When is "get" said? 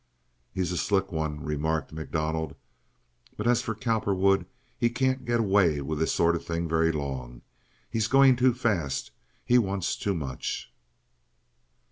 5.25-5.39